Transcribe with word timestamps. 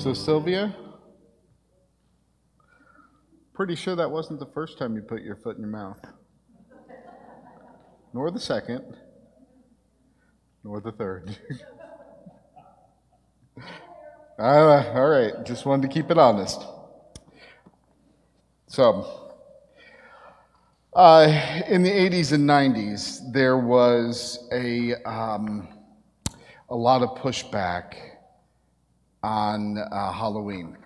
So, 0.00 0.14
Sylvia, 0.14 0.74
pretty 3.52 3.74
sure 3.74 3.94
that 3.96 4.10
wasn't 4.10 4.40
the 4.40 4.46
first 4.46 4.78
time 4.78 4.96
you 4.96 5.02
put 5.02 5.20
your 5.20 5.36
foot 5.36 5.56
in 5.56 5.62
your 5.62 5.70
mouth, 5.70 6.00
nor 8.14 8.30
the 8.30 8.40
second, 8.40 8.96
nor 10.64 10.80
the 10.80 10.92
third. 10.92 11.36
uh, 14.38 14.42
all 14.94 15.06
right, 15.06 15.44
just 15.44 15.66
wanted 15.66 15.82
to 15.82 15.92
keep 15.92 16.10
it 16.10 16.16
honest. 16.16 16.62
So, 18.68 19.36
uh, 20.94 21.60
in 21.68 21.82
the 21.82 21.90
80s 21.90 22.32
and 22.32 22.48
90s, 22.48 23.34
there 23.34 23.58
was 23.58 24.48
a, 24.50 24.94
um, 25.02 25.68
a 26.70 26.74
lot 26.74 27.02
of 27.02 27.18
pushback 27.18 28.09
on 29.22 29.78
uh, 29.78 30.12
Halloween. 30.12 30.76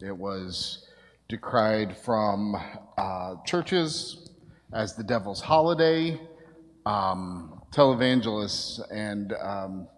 It 0.00 0.16
was 0.16 0.86
decried 1.28 1.96
from 1.96 2.56
uh, 2.98 3.36
churches 3.46 4.30
as 4.72 4.94
the 4.94 5.04
devil's 5.04 5.40
holiday. 5.40 6.20
Um, 6.86 7.62
televangelists 7.70 8.80
and 8.90 9.32
um, 9.34 9.88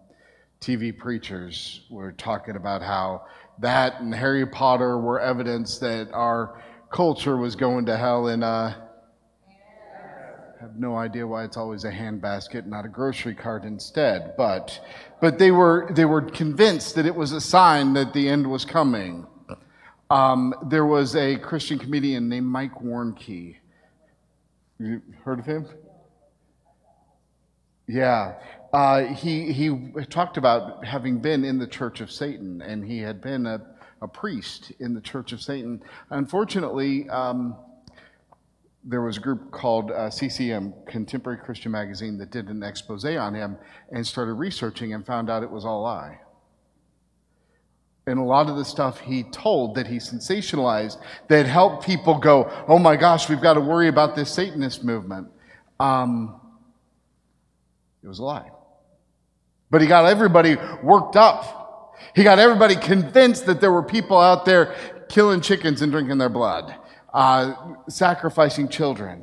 TV 0.61 0.97
preachers 0.97 1.81
were 1.89 2.11
talking 2.11 2.55
about 2.55 2.81
how 2.81 3.25
that 3.59 3.99
and 4.01 4.13
Harry 4.13 4.45
Potter 4.45 4.97
were 4.97 5.19
evidence 5.19 5.77
that 5.79 6.11
our 6.13 6.61
culture 6.91 7.37
was 7.37 7.55
going 7.55 7.85
to 7.85 7.97
hell 7.97 8.27
in 8.27 8.43
a 8.43 8.86
have 10.59 10.79
no 10.79 10.95
idea 10.95 11.25
why 11.25 11.43
it's 11.43 11.57
always 11.57 11.83
a 11.83 11.91
handbasket, 11.91 12.65
not 12.65 12.85
a 12.85 12.87
grocery 12.87 13.35
cart 13.35 13.63
instead. 13.63 14.33
But, 14.37 14.79
but 15.21 15.37
they 15.37 15.51
were 15.51 15.89
they 15.91 16.05
were 16.05 16.21
convinced 16.21 16.95
that 16.95 17.05
it 17.05 17.15
was 17.15 17.31
a 17.31 17.41
sign 17.41 17.93
that 17.93 18.13
the 18.13 18.27
end 18.27 18.47
was 18.47 18.65
coming. 18.65 19.27
Um, 20.09 20.53
there 20.69 20.85
was 20.85 21.15
a 21.15 21.35
Christian 21.35 21.77
comedian 21.77 22.29
named 22.29 22.47
Mike 22.47 22.81
Warnke. 22.81 23.57
You 24.79 25.01
heard 25.23 25.39
of 25.39 25.45
him? 25.45 25.67
Yeah. 27.87 28.35
Uh, 28.73 29.05
he, 29.05 29.51
he 29.51 29.69
talked 30.09 30.37
about 30.37 30.85
having 30.85 31.19
been 31.19 31.43
in 31.43 31.57
the 31.57 31.67
Church 31.67 32.01
of 32.01 32.11
Satan, 32.11 32.61
and 32.61 32.85
he 32.85 32.99
had 32.99 33.21
been 33.21 33.45
a, 33.45 33.61
a 34.01 34.07
priest 34.07 34.71
in 34.79 34.93
the 34.93 35.01
Church 35.01 35.31
of 35.31 35.41
Satan. 35.41 35.81
Unfortunately, 36.09 37.09
um, 37.09 37.55
there 38.87 39.01
was 39.01 39.17
a 39.17 39.19
group 39.19 39.51
called 39.51 39.91
uh, 39.91 40.09
CCM, 40.09 40.73
Contemporary 40.87 41.37
Christian 41.37 41.73
Magazine, 41.73 42.17
that 42.19 42.31
did 42.31 42.47
an 42.47 42.63
expose 42.63 43.03
on 43.03 43.35
him 43.35 43.57
and 43.91 44.07
started 44.07 44.33
researching 44.33 44.93
and 44.93 45.05
found 45.05 45.29
out 45.29 45.43
it 45.43 45.51
was 45.51 45.65
all 45.65 45.81
a 45.81 45.83
lie. 45.83 46.19
And 48.05 48.17
a 48.17 48.23
lot 48.23 48.49
of 48.49 48.55
the 48.55 48.63
stuff 48.63 49.01
he 49.01 49.23
told 49.23 49.75
that 49.75 49.87
he 49.87 49.97
sensationalized 49.97 51.01
that 51.27 51.45
helped 51.45 51.85
people 51.85 52.17
go, 52.17 52.49
oh 52.69 52.79
my 52.79 52.95
gosh, 52.95 53.27
we've 53.27 53.41
got 53.41 53.55
to 53.55 53.61
worry 53.61 53.89
about 53.89 54.15
this 54.15 54.33
Satanist 54.33 54.85
movement. 54.85 55.27
Um, 55.81 56.39
it 58.01 58.07
was 58.07 58.19
a 58.19 58.23
lie. 58.23 58.49
But 59.69 59.81
he 59.81 59.87
got 59.87 60.05
everybody 60.05 60.55
worked 60.81 61.17
up. 61.17 61.97
He 62.15 62.23
got 62.23 62.39
everybody 62.39 62.77
convinced 62.77 63.47
that 63.47 63.59
there 63.59 63.73
were 63.73 63.83
people 63.83 64.17
out 64.17 64.45
there 64.45 64.73
killing 65.09 65.41
chickens 65.41 65.81
and 65.81 65.91
drinking 65.91 66.19
their 66.19 66.29
blood 66.29 66.73
uh, 67.13 67.75
sacrificing 67.89 68.67
children. 68.67 69.21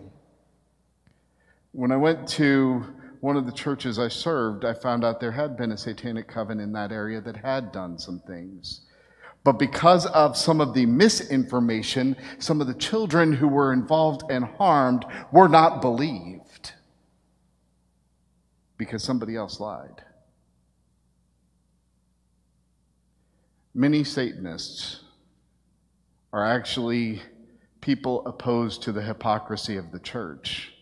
When 1.73 1.91
I 1.93 1.97
went 1.97 2.29
to 2.31 2.85
one 3.21 3.37
of 3.37 3.47
the 3.47 3.53
churches 3.53 3.99
I 3.99 4.09
served, 4.09 4.65
I 4.65 4.75
found 4.75 5.05
out 5.05 5.19
there 5.19 5.33
had 5.33 5.57
been 5.57 5.73
a 5.73 5.79
satanic 5.79 6.29
coven 6.29 6.61
in 6.61 6.73
that 6.73 6.93
area 6.93 7.21
that 7.23 7.37
had 7.37 7.73
done 7.73 7.99
some 7.99 8.21
things. 8.27 8.83
But 9.45 9.59
because 9.59 10.07
of 10.07 10.37
some 10.37 10.61
of 10.61 10.73
the 10.73 10.87
misinformation, 10.87 12.17
some 12.39 12.61
of 12.61 12.67
the 12.67 12.75
children 12.75 13.33
who 13.33 13.49
were 13.49 13.73
involved 13.73 14.31
and 14.31 14.45
harmed 14.45 15.05
were 15.33 15.49
not 15.49 15.83
believed 15.83 16.73
because 18.79 19.03
somebody 19.03 19.37
else 19.37 19.61
lied. 19.61 20.03
Many 23.75 24.05
Satanists 24.05 25.01
are 26.33 26.45
actually 26.45 27.23
people 27.85 28.27
opposed 28.27 28.83
to 28.83 28.93
the 28.93 29.03
hypocrisy 29.03 29.77
of 29.77 29.93
the 29.93 29.99
church. 29.99 30.73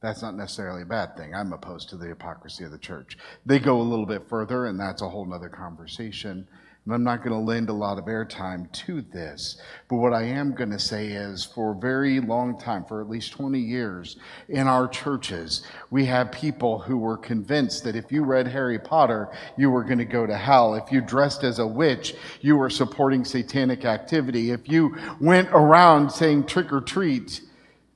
That's 0.00 0.22
not 0.22 0.36
necessarily 0.36 0.82
a 0.82 0.86
bad 0.86 1.16
thing. 1.16 1.34
I'm 1.34 1.52
opposed 1.52 1.88
to 1.88 1.96
the 1.96 2.06
hypocrisy 2.06 2.62
of 2.62 2.70
the 2.70 2.78
church. 2.78 3.18
They 3.44 3.58
go 3.58 3.80
a 3.80 3.82
little 3.82 4.06
bit 4.06 4.28
further, 4.28 4.66
and 4.66 4.78
that's 4.78 5.02
a 5.02 5.08
whole 5.08 5.34
other 5.34 5.48
conversation. 5.48 6.46
And 6.88 6.94
I'm 6.94 7.04
not 7.04 7.22
going 7.22 7.38
to 7.38 7.46
lend 7.46 7.68
a 7.68 7.74
lot 7.74 7.98
of 7.98 8.06
airtime 8.06 8.72
to 8.86 9.02
this. 9.02 9.60
But 9.90 9.96
what 9.96 10.14
I 10.14 10.22
am 10.22 10.54
going 10.54 10.70
to 10.70 10.78
say 10.78 11.08
is 11.08 11.44
for 11.44 11.72
a 11.72 11.78
very 11.78 12.18
long 12.18 12.58
time, 12.58 12.82
for 12.86 13.02
at 13.02 13.10
least 13.10 13.32
20 13.32 13.60
years, 13.60 14.16
in 14.48 14.66
our 14.66 14.88
churches, 14.88 15.66
we 15.90 16.06
have 16.06 16.32
people 16.32 16.78
who 16.78 16.96
were 16.96 17.18
convinced 17.18 17.84
that 17.84 17.94
if 17.94 18.10
you 18.10 18.24
read 18.24 18.46
Harry 18.46 18.78
Potter, 18.78 19.28
you 19.58 19.70
were 19.70 19.84
going 19.84 19.98
to 19.98 20.06
go 20.06 20.26
to 20.26 20.34
hell. 20.34 20.76
If 20.76 20.90
you 20.90 21.02
dressed 21.02 21.44
as 21.44 21.58
a 21.58 21.66
witch, 21.66 22.14
you 22.40 22.56
were 22.56 22.70
supporting 22.70 23.22
satanic 23.22 23.84
activity. 23.84 24.50
If 24.50 24.66
you 24.66 24.96
went 25.20 25.50
around 25.50 26.08
saying 26.08 26.46
trick 26.46 26.72
or 26.72 26.80
treat, 26.80 27.42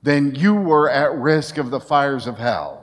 then 0.02 0.34
you 0.34 0.54
were 0.54 0.90
at 0.90 1.14
risk 1.14 1.56
of 1.56 1.70
the 1.70 1.80
fires 1.80 2.26
of 2.26 2.36
hell. 2.36 2.81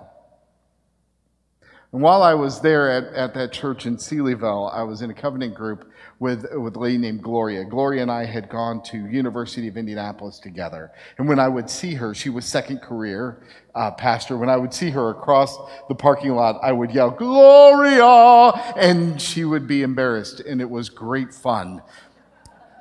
And 1.92 2.04
while 2.04 2.22
I 2.22 2.36
was 2.36 2.62
there 2.62 2.92
at, 2.92 3.14
at 3.16 3.34
that 3.34 3.52
church 3.52 3.88
in 3.88 3.98
Seelyville, 3.98 4.72
I 4.72 4.84
was 4.84 5.02
in 5.02 5.10
a 5.10 5.14
covenant 5.14 5.56
group 5.56 5.92
with, 6.20 6.46
with 6.54 6.76
a 6.76 6.80
lady 6.80 7.00
named 7.00 7.24
Gloria. 7.24 7.64
Gloria 7.66 8.04
and 8.04 8.12
I 8.12 8.26
had 8.26 8.48
gone 8.48 8.84
to 8.84 8.98
University 9.08 9.68
of 9.68 9.76
Indianapolis 9.76 10.38
together. 10.38 10.92
And 11.18 11.28
when 11.28 11.40
I 11.40 11.48
would 11.48 11.68
see 11.68 11.96
her, 11.96 12.14
she 12.14 12.30
was 12.30 12.46
second 12.46 12.82
career 12.82 13.42
uh, 13.74 13.92
pastor. 13.92 14.38
When 14.38 14.50
I 14.50 14.58
would 14.58 14.74
see 14.74 14.92
her 14.92 15.10
across 15.10 15.58
the 15.88 15.96
parking 15.96 16.36
lot, 16.36 16.60
I 16.62 16.74
would 16.74 16.92
yell, 16.92 17.10
Gloria! 17.10 18.52
And 18.78 19.20
she 19.20 19.44
would 19.44 19.66
be 19.66 19.82
embarrassed. 19.82 20.42
And 20.42 20.62
it 20.62 20.70
was 20.70 20.90
great 20.90 21.34
fun. 21.34 21.82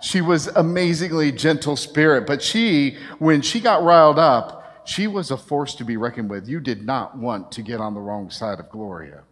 She 0.02 0.20
was 0.20 0.48
amazingly 0.48 1.32
gentle 1.32 1.76
spirit, 1.76 2.26
but 2.26 2.42
she, 2.42 2.98
when 3.18 3.42
she 3.42 3.58
got 3.58 3.82
riled 3.82 4.18
up, 4.18 4.57
she 4.88 5.06
was 5.06 5.30
a 5.30 5.36
force 5.36 5.74
to 5.74 5.84
be 5.84 5.98
reckoned 5.98 6.30
with. 6.30 6.48
You 6.48 6.60
did 6.60 6.86
not 6.86 7.16
want 7.16 7.52
to 7.52 7.62
get 7.62 7.78
on 7.78 7.92
the 7.92 8.00
wrong 8.00 8.30
side 8.30 8.58
of 8.58 8.70
Gloria. 8.70 9.22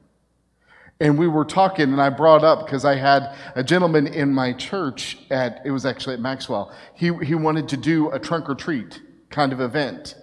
And 1.00 1.18
we 1.18 1.26
were 1.26 1.46
talking, 1.46 1.92
and 1.92 2.00
I 2.00 2.10
brought 2.10 2.44
up 2.44 2.66
because 2.66 2.84
I 2.84 2.96
had 2.96 3.34
a 3.54 3.64
gentleman 3.64 4.06
in 4.06 4.34
my 4.34 4.52
church 4.52 5.18
at, 5.30 5.62
it 5.64 5.70
was 5.70 5.86
actually 5.86 6.14
at 6.14 6.20
Maxwell. 6.20 6.74
He, 6.94 7.10
he 7.24 7.34
wanted 7.34 7.68
to 7.70 7.78
do 7.78 8.10
a 8.10 8.18
trunk 8.18 8.50
or 8.50 8.54
treat 8.54 9.00
kind 9.30 9.50
of 9.50 9.62
event. 9.62 10.16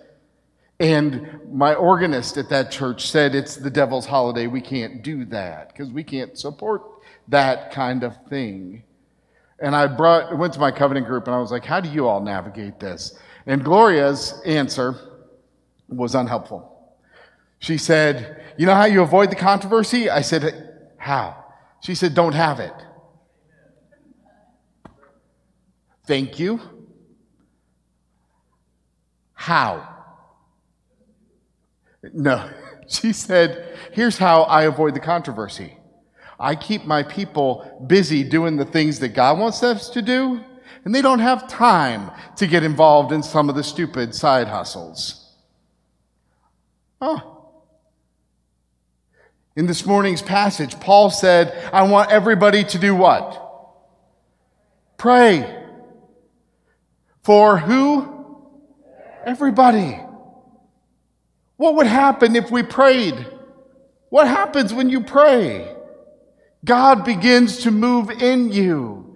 And 0.79 1.39
my 1.51 1.73
organist 1.73 2.37
at 2.37 2.49
that 2.49 2.69
church 2.69 3.07
said, 3.07 3.33
It's 3.33 3.55
the 3.55 3.71
devil's 3.71 4.05
holiday. 4.05 4.45
We 4.45 4.61
can't 4.61 5.01
do 5.01 5.25
that 5.25 5.69
because 5.69 5.91
we 5.91 6.03
can't 6.03 6.37
support 6.37 6.83
that 7.27 7.71
kind 7.71 8.03
of 8.03 8.17
thing. 8.27 8.83
And 9.59 9.75
I 9.75 9.87
brought, 9.87 10.37
went 10.37 10.53
to 10.53 10.59
my 10.59 10.71
covenant 10.71 11.07
group 11.07 11.25
and 11.25 11.35
I 11.35 11.39
was 11.39 11.51
like, 11.51 11.65
How 11.65 11.79
do 11.79 11.89
you 11.89 12.07
all 12.07 12.21
navigate 12.21 12.79
this? 12.79 13.17
And 13.47 13.63
Gloria's 13.63 14.39
answer 14.45 15.09
was 15.97 16.15
unhelpful. 16.15 16.69
She 17.59 17.77
said, 17.77 18.43
You 18.57 18.65
know 18.65 18.75
how 18.75 18.85
you 18.85 19.01
avoid 19.01 19.31
the 19.31 19.35
controversy? 19.35 20.09
I 20.09 20.21
said, 20.21 20.79
How? 20.97 21.43
She 21.81 21.95
said, 21.95 22.13
Don't 22.13 22.33
have 22.33 22.59
it. 22.59 22.73
Thank 26.05 26.39
you. 26.39 26.59
How? 29.33 29.89
No. 32.13 32.49
She 32.85 33.13
said, 33.13 33.77
Here's 33.93 34.17
how 34.17 34.41
I 34.41 34.63
avoid 34.63 34.93
the 34.93 34.99
controversy. 34.99 35.77
I 36.37 36.53
keep 36.53 36.83
my 36.83 37.01
people 37.01 37.85
busy 37.87 38.25
doing 38.25 38.57
the 38.57 38.65
things 38.65 38.99
that 38.99 39.09
God 39.09 39.39
wants 39.39 39.63
us 39.63 39.89
to 39.91 40.01
do, 40.01 40.43
and 40.83 40.93
they 40.93 41.01
don't 41.01 41.19
have 41.19 41.47
time 41.47 42.11
to 42.35 42.45
get 42.45 42.61
involved 42.61 43.13
in 43.13 43.23
some 43.23 43.47
of 43.47 43.55
the 43.55 43.63
stupid 43.63 44.13
side 44.13 44.49
hustles. 44.49 45.22
Oh. 47.05 47.51
In 49.57 49.65
this 49.65 49.85
morning's 49.85 50.21
passage, 50.21 50.79
Paul 50.79 51.09
said, 51.09 51.69
I 51.73 51.83
want 51.83 52.11
everybody 52.11 52.63
to 52.63 52.79
do 52.79 52.95
what? 52.95 53.41
Pray. 54.97 55.65
For 57.23 57.57
who? 57.57 58.47
Everybody. 59.25 59.99
What 61.57 61.75
would 61.75 61.87
happen 61.87 62.37
if 62.37 62.49
we 62.49 62.63
prayed? 62.63 63.27
What 64.07 64.27
happens 64.27 64.73
when 64.73 64.89
you 64.89 65.01
pray? 65.01 65.75
God 66.63 67.03
begins 67.03 67.63
to 67.63 67.71
move 67.71 68.09
in 68.11 68.49
you. 68.53 69.12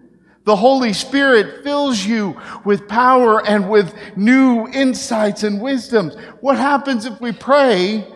The 0.47 0.55
Holy 0.55 0.94
Spirit 0.94 1.61
fills 1.61 2.05
you 2.05 2.39
with 2.63 2.88
power 2.88 3.45
and 3.45 3.69
with 3.69 3.94
new 4.15 4.65
insights 4.69 5.44
and 5.44 5.59
wisdoms. 5.59 6.15
What 6.39 6.55
happens 6.55 7.05
if 7.05 7.19
we 7.19 7.33
pray? 7.33 8.07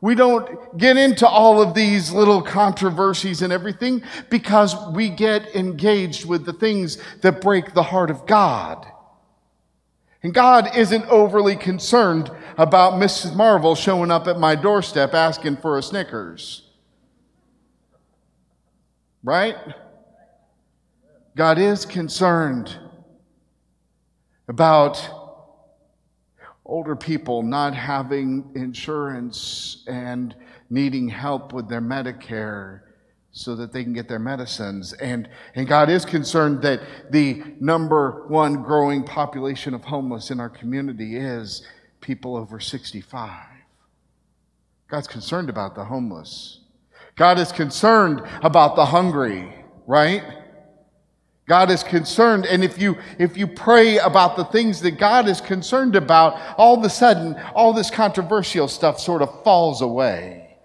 We 0.00 0.16
don't 0.16 0.76
get 0.76 0.96
into 0.96 1.24
all 1.24 1.62
of 1.62 1.72
these 1.72 2.10
little 2.10 2.42
controversies 2.42 3.42
and 3.42 3.52
everything 3.52 4.02
because 4.28 4.74
we 4.92 5.08
get 5.08 5.54
engaged 5.54 6.24
with 6.24 6.44
the 6.46 6.52
things 6.52 6.98
that 7.20 7.40
break 7.40 7.74
the 7.74 7.84
heart 7.84 8.10
of 8.10 8.26
God. 8.26 8.84
And 10.24 10.34
God 10.34 10.76
isn't 10.76 11.06
overly 11.06 11.54
concerned 11.54 12.28
about 12.58 12.94
Mrs. 12.94 13.36
Marvel 13.36 13.76
showing 13.76 14.10
up 14.10 14.26
at 14.26 14.36
my 14.36 14.56
doorstep 14.56 15.14
asking 15.14 15.58
for 15.58 15.78
a 15.78 15.82
Snickers. 15.84 16.68
Right? 19.22 19.54
God 21.34 21.58
is 21.58 21.86
concerned 21.86 22.78
about 24.48 25.00
older 26.64 26.94
people 26.94 27.42
not 27.42 27.74
having 27.74 28.50
insurance 28.54 29.84
and 29.86 30.34
needing 30.68 31.08
help 31.08 31.52
with 31.52 31.68
their 31.68 31.80
Medicare 31.80 32.80
so 33.32 33.56
that 33.56 33.72
they 33.72 33.82
can 33.82 33.94
get 33.94 34.08
their 34.08 34.18
medicines. 34.18 34.92
And, 34.92 35.28
and 35.54 35.66
God 35.66 35.88
is 35.88 36.04
concerned 36.04 36.60
that 36.62 36.80
the 37.10 37.42
number 37.60 38.26
one 38.28 38.62
growing 38.62 39.02
population 39.02 39.72
of 39.72 39.84
homeless 39.84 40.30
in 40.30 40.38
our 40.38 40.50
community 40.50 41.16
is 41.16 41.62
people 42.02 42.36
over 42.36 42.60
65. 42.60 43.46
God's 44.88 45.08
concerned 45.08 45.48
about 45.48 45.74
the 45.74 45.84
homeless. 45.84 46.60
God 47.16 47.38
is 47.38 47.52
concerned 47.52 48.20
about 48.42 48.76
the 48.76 48.84
hungry, 48.84 49.54
right? 49.86 50.41
God 51.52 51.70
is 51.70 51.82
concerned. 51.82 52.46
And 52.46 52.64
if 52.64 52.78
you, 52.78 52.96
if 53.18 53.36
you 53.36 53.46
pray 53.46 53.98
about 53.98 54.36
the 54.36 54.44
things 54.46 54.80
that 54.80 54.92
God 54.92 55.28
is 55.28 55.38
concerned 55.38 55.96
about, 55.96 56.40
all 56.56 56.78
of 56.78 56.82
a 56.82 56.88
sudden, 56.88 57.38
all 57.54 57.74
this 57.74 57.90
controversial 57.90 58.68
stuff 58.68 58.98
sort 58.98 59.20
of 59.20 59.44
falls 59.44 59.82
away. 59.82 60.56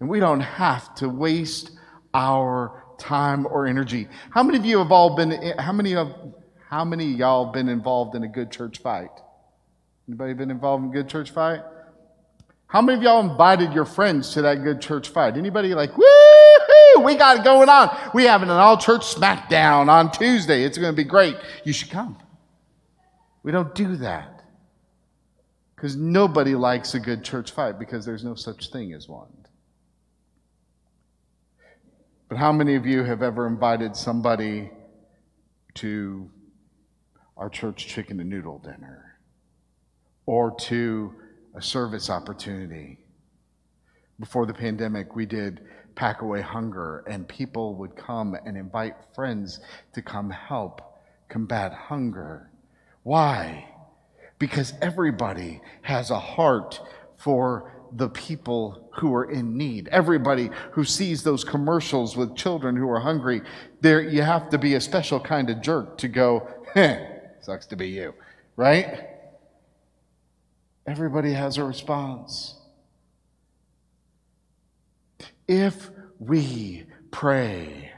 And 0.00 0.08
we 0.08 0.18
don't 0.18 0.40
have 0.40 0.92
to 0.96 1.08
waste 1.08 1.70
our 2.12 2.82
time 2.98 3.46
or 3.46 3.68
energy. 3.68 4.08
How 4.30 4.42
many 4.42 4.58
of 4.58 4.64
you 4.64 4.78
have 4.78 4.90
all 4.90 5.14
been, 5.14 5.30
how 5.60 5.70
many 5.70 5.94
of, 5.94 6.12
how 6.68 6.84
many 6.84 7.04
y'all 7.04 7.52
been 7.52 7.68
involved 7.68 8.16
in 8.16 8.24
a 8.24 8.28
good 8.28 8.50
church 8.50 8.78
fight? 8.78 9.12
Anybody 10.08 10.34
been 10.34 10.50
involved 10.50 10.82
in 10.82 10.90
a 10.90 10.92
good 10.92 11.08
church 11.08 11.30
fight? 11.30 11.60
How 12.66 12.82
many 12.82 12.98
of 12.98 13.04
y'all 13.04 13.30
invited 13.30 13.72
your 13.72 13.84
friends 13.84 14.32
to 14.34 14.42
that 14.42 14.64
good 14.64 14.80
church 14.80 15.08
fight? 15.08 15.36
Anybody 15.36 15.72
like, 15.72 15.96
we 17.00 17.16
got 17.16 17.38
it 17.38 17.44
going 17.44 17.68
on. 17.68 17.96
We 18.14 18.24
having 18.24 18.48
an 18.48 18.56
all 18.56 18.76
church 18.76 19.02
smackdown 19.02 19.88
on 19.88 20.10
Tuesday. 20.10 20.62
It's 20.62 20.78
going 20.78 20.92
to 20.92 20.96
be 20.96 21.08
great. 21.08 21.36
You 21.64 21.72
should 21.72 21.90
come. 21.90 22.18
We 23.42 23.52
don't 23.52 23.74
do 23.74 23.96
that. 23.96 24.42
Because 25.74 25.94
nobody 25.94 26.54
likes 26.54 26.94
a 26.94 27.00
good 27.00 27.22
church 27.22 27.50
fight 27.50 27.78
because 27.78 28.04
there's 28.04 28.24
no 28.24 28.34
such 28.34 28.70
thing 28.70 28.92
as 28.94 29.08
one. 29.08 29.28
But 32.28 32.38
how 32.38 32.50
many 32.50 32.74
of 32.74 32.86
you 32.86 33.04
have 33.04 33.22
ever 33.22 33.46
invited 33.46 33.94
somebody 33.94 34.70
to 35.74 36.30
our 37.36 37.48
church 37.48 37.86
chicken 37.86 38.18
and 38.18 38.30
noodle 38.30 38.58
dinner 38.58 39.18
or 40.24 40.56
to 40.62 41.14
a 41.54 41.62
service 41.62 42.10
opportunity? 42.10 42.98
Before 44.18 44.46
the 44.46 44.54
pandemic, 44.54 45.14
we 45.14 45.26
did 45.26 45.60
Pack 45.96 46.22
Away 46.22 46.42
Hunger, 46.42 47.02
and 47.08 47.26
people 47.26 47.74
would 47.74 47.96
come 47.96 48.36
and 48.44 48.56
invite 48.56 48.94
friends 49.14 49.60
to 49.94 50.02
come 50.02 50.30
help 50.30 50.80
combat 51.28 51.72
hunger. 51.72 52.50
Why? 53.02 53.68
Because 54.38 54.74
everybody 54.80 55.60
has 55.82 56.10
a 56.10 56.18
heart 56.18 56.80
for 57.16 57.72
the 57.92 58.08
people 58.10 58.90
who 58.96 59.14
are 59.14 59.24
in 59.24 59.56
need. 59.56 59.88
Everybody 59.88 60.50
who 60.72 60.84
sees 60.84 61.22
those 61.22 61.44
commercials 61.44 62.16
with 62.16 62.36
children 62.36 62.76
who 62.76 62.90
are 62.90 63.00
hungry, 63.00 63.42
there 63.80 64.00
you 64.00 64.22
have 64.22 64.50
to 64.50 64.58
be 64.58 64.74
a 64.74 64.80
special 64.80 65.18
kind 65.18 65.48
of 65.48 65.62
jerk 65.62 65.96
to 65.98 66.08
go, 66.08 66.46
"Heh, 66.74 67.06
sucks 67.40 67.66
to 67.66 67.76
be 67.76 67.88
you, 67.88 68.12
right? 68.56 69.08
Everybody 70.86 71.32
has 71.32 71.56
a 71.56 71.64
response. 71.64 72.60
If 75.48 75.90
we 76.18 76.86
pray, 77.10 77.92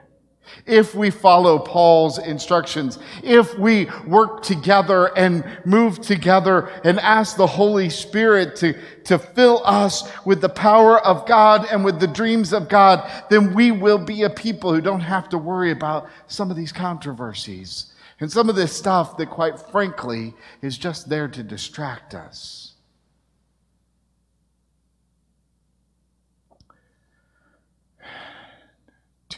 if 0.67 0.95
we 0.95 1.11
follow 1.11 1.59
Paul's 1.59 2.19
instructions, 2.19 2.99
if 3.23 3.59
we 3.59 3.89
work 4.06 4.43
together 4.43 5.17
and 5.17 5.45
move 5.65 6.00
together 6.00 6.69
and 6.85 6.99
ask 7.00 7.37
the 7.37 7.47
Holy 7.47 7.91
Spirit 7.91 8.56
to, 8.56 8.75
to 9.05 9.19
fill 9.19 9.62
us 9.65 10.11
with 10.25 10.41
the 10.41 10.49
power 10.49 10.99
of 11.05 11.27
God 11.27 11.67
and 11.71 11.85
with 11.85 12.00
the 12.00 12.06
dreams 12.06 12.53
of 12.53 12.69
God, 12.69 13.11
then 13.31 13.55
we 13.55 13.71
will 13.71 13.99
be 13.99 14.23
a 14.23 14.31
people 14.31 14.73
who 14.73 14.81
don't 14.81 15.00
have 15.00 15.29
to 15.31 15.39
worry 15.39 15.71
about 15.71 16.09
some 16.27 16.50
of 16.50 16.56
these 16.56 16.73
controversies 16.73 17.93
and 18.21 18.31
some 18.31 18.49
of 18.49 18.56
this 18.56 18.77
stuff 18.77 19.17
that, 19.17 19.31
quite 19.31 19.59
frankly, 19.59 20.35
is 20.61 20.77
just 20.77 21.09
there 21.09 21.29
to 21.29 21.43
distract 21.43 22.15
us. 22.15 22.75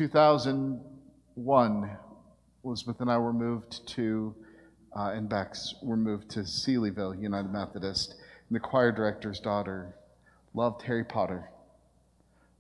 2001, 0.01 1.91
Elizabeth 2.65 3.01
and 3.03 3.11
I 3.11 3.19
were 3.19 3.35
moved 3.35 3.87
to, 3.89 4.35
uh, 4.97 5.11
and 5.15 5.29
Bex 5.29 5.75
were 5.83 5.99
moved 5.99 6.31
to 6.31 6.41
Seelyville 6.41 7.21
United 7.21 7.53
Methodist. 7.53 8.15
And 8.49 8.57
the 8.57 8.61
choir 8.61 8.93
director's 8.93 9.41
daughter 9.41 9.95
loved 10.55 10.81
Harry 10.85 11.05
Potter. 11.05 11.51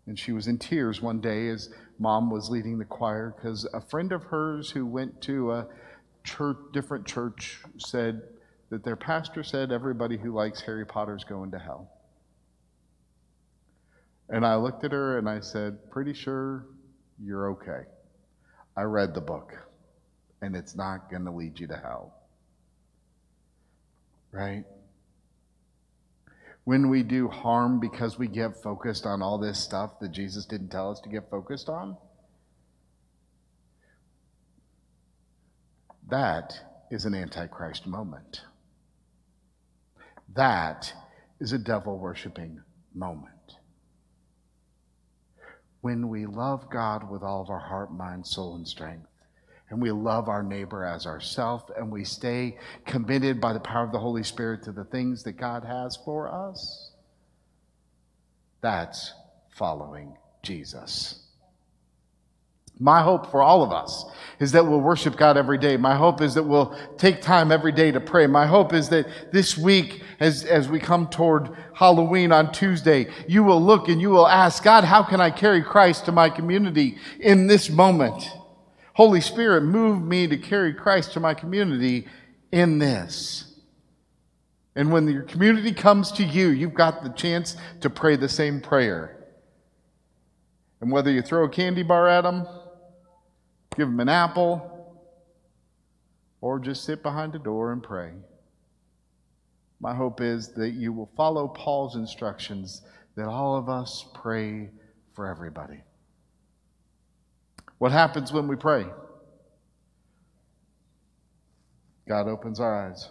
And 0.07 0.19
she 0.19 0.33
was 0.33 0.49
in 0.49 0.59
tears 0.59 1.01
one 1.01 1.23
day 1.23 1.49
as 1.49 1.71
mom 1.99 2.31
was 2.31 2.51
leading 2.51 2.79
the 2.79 2.85
choir 2.85 3.35
because 3.35 3.67
a 3.73 3.81
friend 3.81 4.13
of 4.13 4.25
hers 4.25 4.71
who 4.71 4.85
went 4.85 5.23
to 5.23 5.53
a 5.53 5.67
church, 6.25 6.59
different 6.75 7.07
church 7.07 7.61
said 7.79 8.21
that 8.69 8.85
their 8.85 8.97
pastor 8.97 9.43
said 9.43 9.73
everybody 9.73 10.19
who 10.19 10.35
likes 10.35 10.61
Harry 10.61 10.85
Potter's 10.85 11.25
going 11.25 11.53
to 11.53 11.59
hell. 11.59 11.91
And 14.29 14.45
I 14.45 14.57
looked 14.57 14.85
at 14.85 14.93
her 14.93 15.17
and 15.17 15.27
I 15.27 15.41
said, 15.41 15.91
Pretty 15.91 16.13
sure 16.13 16.67
you're 17.23 17.51
okay. 17.53 17.83
I 18.77 18.83
read 18.83 19.15
the 19.15 19.21
book, 19.21 19.53
and 20.41 20.57
it's 20.57 20.75
not 20.75 21.11
going 21.11 21.25
to 21.25 21.31
lead 21.31 21.59
you 21.59 21.67
to 21.69 21.77
hell. 21.77 22.15
Right? 24.33 24.65
When 26.65 26.89
we 26.89 27.03
do 27.03 27.29
harm 27.29 27.81
because 27.81 28.19
we 28.19 28.29
get 28.29 28.63
focused 28.63 29.07
on 29.07 29.23
all 29.23 29.39
this 29.39 29.59
stuff 29.59 29.99
that 30.01 30.13
Jesus 30.13 30.47
didn't 30.47 30.69
tell 30.69 30.91
us 30.91 31.01
to 31.01 31.09
get 31.09 31.31
focused 31.31 31.69
on, 31.69 31.97
that 36.09 36.55
is 36.91 37.05
an 37.05 37.15
antichrist 37.15 37.87
moment. 37.87 38.43
That 40.35 40.93
is 41.41 41.53
a 41.53 41.59
devil 41.59 41.99
worshiping 41.99 42.61
moment 42.95 43.57
when 45.81 46.09
we 46.09 46.27
love 46.27 46.69
God 46.71 47.11
with 47.11 47.23
all 47.23 47.43
of 47.43 47.51
our 47.51 47.59
heart, 47.59 47.93
mind, 47.93 48.27
soul, 48.27 48.57
and 48.57 48.67
strength, 48.67 49.07
and 49.71 49.81
we 49.81 49.91
love 49.91 50.29
our 50.29 50.43
neighbor 50.43 50.85
as 50.85 51.07
ourself, 51.07 51.71
and 51.77 51.91
we 51.91 52.05
stay 52.05 52.59
committed 52.87 53.41
by 53.41 53.53
the 53.53 53.61
power 53.61 53.85
of 53.85 53.93
the 53.93 53.99
Holy 53.99 54.23
Spirit 54.23 54.63
to 54.65 54.73
the 54.73 54.85
things 54.85 55.23
that 55.23 55.33
God 55.33 55.65
has 55.65 55.97
for 56.05 56.29
us, 56.29 56.91
that's 58.61 59.15
following 59.51 60.17
Jesus. 60.43 61.30
My 62.81 63.03
hope 63.03 63.31
for 63.31 63.43
all 63.43 63.63
of 63.63 63.73
us 63.73 64.07
is 64.41 64.53
that 64.53 64.67
we'll 64.67 64.81
worship 64.81 65.15
God 65.15 65.37
every 65.37 65.59
day. 65.59 65.77
My 65.77 65.95
hope 65.95 66.23
is 66.23 66.33
that 66.35 66.43
we'll 66.43 66.75
take 66.97 67.21
time 67.21 67.53
every 67.53 67.73
day 67.73 67.93
to 67.93 68.01
pray. 68.01 68.27
My 68.27 68.47
hope 68.47 68.73
is 68.73 68.89
that 68.89 69.07
this 69.33 69.59
week, 69.59 70.03
as, 70.19 70.45
as 70.45 70.67
we 70.67 70.81
come 70.81 71.07
toward 71.07 71.51
Halloween 71.75 72.33
on 72.33 72.51
Tuesday, 72.51 73.09
you 73.29 73.45
will 73.45 73.63
look 73.63 73.89
and 73.89 74.01
you 74.01 74.09
will 74.09 74.27
ask, 74.27 74.63
God, 74.63 74.85
how 74.85 75.03
can 75.03 75.21
I 75.21 75.31
carry 75.31 75.63
Christ 75.63 76.07
to 76.07 76.13
my 76.13 76.31
community 76.31 76.97
in 77.21 77.47
this 77.47 77.69
moment? 77.69 78.25
Holy 78.95 79.21
Spirit, 79.21 79.61
move 79.61 80.03
me 80.03 80.27
to 80.27 80.39
carry 80.39 80.73
Christ 80.73 81.13
to 81.13 81.21
my 81.21 81.35
community 81.35 82.09
in 82.51 82.79
this. 82.79 83.59
And 84.75 84.91
when 84.91 85.07
your 85.07 85.25
community 85.25 85.73
comes 85.73 86.13
to 86.13 86.25
you, 86.25 86.49
you've 86.49 86.75
got 86.75 87.03
the 87.03 87.11
chance 87.11 87.57
to 87.83 87.91
pray 87.91 88.17
the 88.17 88.29
same 88.29 88.63
prayer. 88.63 89.27
And 90.81 90.91
whether 90.91 91.11
you 91.11 91.21
throw 91.21 91.45
a 91.45 91.49
candy 91.51 91.83
bar 91.83 92.09
at 92.09 92.23
them, 92.23 92.47
give 93.77 93.89
them 93.89 94.01
an 94.01 94.09
apple, 94.09 94.97
or 96.41 96.59
just 96.59 96.85
sit 96.85 97.03
behind 97.03 97.35
a 97.35 97.39
door 97.39 97.73
and 97.73 97.83
pray. 97.83 98.13
My 99.81 99.95
hope 99.95 100.21
is 100.21 100.49
that 100.55 100.71
you 100.71 100.93
will 100.93 101.11
follow 101.17 101.49
Paul's 101.49 101.97
instructions 101.97 102.83
that 103.17 103.27
all 103.27 103.57
of 103.57 103.69
us 103.69 104.07
pray 104.15 104.71
for 105.15 105.27
everybody. 105.27 105.83
What 107.79 107.93
happens 107.93 108.33
when 108.33 108.47
we 108.47 108.57
pray? 108.57 108.87
God 112.09 112.29
opens 112.29 112.61
our 112.61 112.89
eyes. 112.89 113.09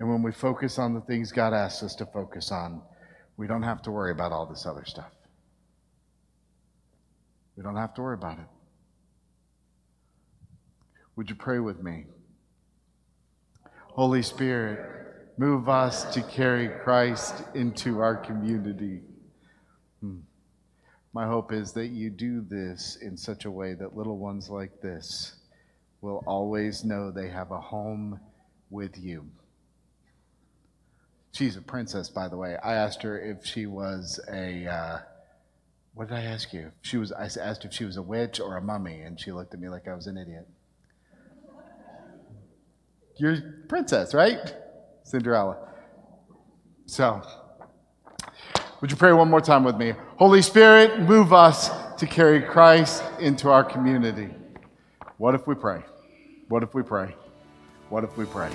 And 0.00 0.08
when 0.08 0.22
we 0.22 0.32
focus 0.32 0.78
on 0.78 0.94
the 0.94 1.00
things 1.00 1.30
God 1.30 1.54
asks 1.54 1.82
us 1.82 1.94
to 1.96 2.06
focus 2.06 2.50
on, 2.50 2.82
we 3.36 3.46
don't 3.46 3.62
have 3.62 3.82
to 3.82 3.90
worry 3.90 4.10
about 4.10 4.32
all 4.32 4.46
this 4.46 4.66
other 4.66 4.84
stuff. 4.84 5.12
We 7.56 7.62
don't 7.62 7.76
have 7.76 7.94
to 7.94 8.02
worry 8.02 8.14
about 8.14 8.38
it. 8.38 8.46
Would 11.16 11.30
you 11.30 11.36
pray 11.36 11.60
with 11.60 11.82
me? 11.82 12.06
Holy 13.88 14.22
Spirit, 14.22 15.30
move 15.38 15.68
us 15.68 16.12
to 16.14 16.22
carry 16.22 16.68
Christ 16.68 17.44
into 17.54 18.00
our 18.00 18.16
community. 18.16 19.02
Hmm. 20.00 20.20
My 21.12 21.26
hope 21.26 21.52
is 21.52 21.72
that 21.72 21.88
you 21.88 22.10
do 22.10 22.40
this 22.40 22.98
in 23.00 23.16
such 23.16 23.44
a 23.44 23.50
way 23.50 23.74
that 23.74 23.96
little 23.96 24.18
ones 24.18 24.50
like 24.50 24.80
this 24.80 25.36
will 26.00 26.24
always 26.26 26.84
know 26.84 27.12
they 27.12 27.28
have 27.28 27.52
a 27.52 27.60
home 27.60 28.18
with 28.68 28.98
you. 28.98 29.24
She's 31.30 31.56
a 31.56 31.62
princess, 31.62 32.08
by 32.08 32.28
the 32.28 32.36
way. 32.36 32.56
I 32.62 32.74
asked 32.74 33.02
her 33.02 33.20
if 33.20 33.46
she 33.46 33.66
was 33.66 34.18
a. 34.28 34.66
Uh, 34.66 34.98
what 35.94 36.08
did 36.08 36.16
I 36.16 36.22
ask 36.22 36.52
you? 36.52 36.72
She 36.82 36.96
was. 36.96 37.12
I 37.12 37.24
asked 37.24 37.64
if 37.64 37.72
she 37.72 37.84
was 37.84 37.96
a 37.96 38.02
witch 38.02 38.40
or 38.40 38.56
a 38.56 38.62
mummy, 38.62 39.00
and 39.00 39.18
she 39.18 39.30
looked 39.32 39.54
at 39.54 39.60
me 39.60 39.68
like 39.68 39.86
I 39.86 39.94
was 39.94 40.06
an 40.06 40.18
idiot. 40.18 40.46
You're 43.16 43.36
princess, 43.68 44.12
right? 44.12 44.54
Cinderella. 45.04 45.56
So, 46.86 47.22
would 48.80 48.90
you 48.90 48.96
pray 48.96 49.12
one 49.12 49.30
more 49.30 49.40
time 49.40 49.62
with 49.62 49.76
me? 49.76 49.94
Holy 50.16 50.42
Spirit, 50.42 51.00
move 51.00 51.32
us 51.32 51.70
to 51.96 52.06
carry 52.06 52.42
Christ 52.42 53.04
into 53.20 53.48
our 53.48 53.62
community. 53.62 54.30
What 55.18 55.34
if 55.36 55.46
we 55.46 55.54
pray? 55.54 55.80
What 56.48 56.64
if 56.64 56.74
we 56.74 56.82
pray? 56.82 57.14
What 57.88 58.02
if 58.02 58.16
we 58.16 58.24
pray? 58.24 58.50